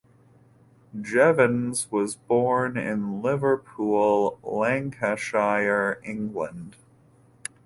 Jevons 0.99 1.91
was 1.91 2.15
born 2.15 2.75
in 2.75 3.21
Liverpool, 3.21 4.39
Lancashire, 4.41 5.99
England. 6.03 6.75